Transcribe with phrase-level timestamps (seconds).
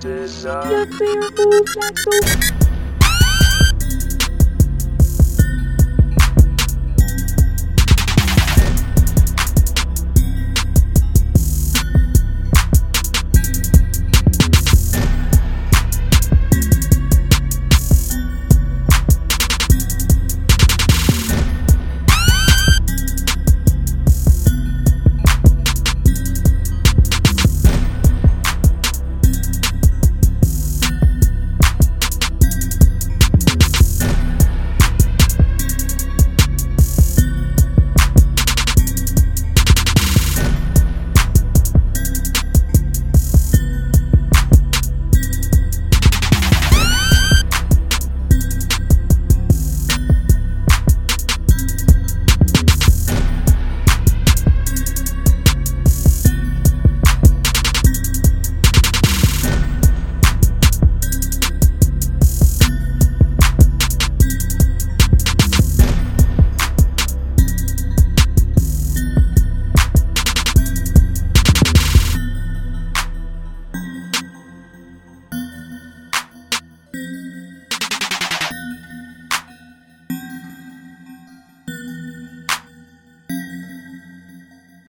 [0.00, 0.86] Desire.